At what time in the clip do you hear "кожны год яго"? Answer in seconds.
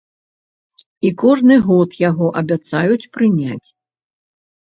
1.23-2.27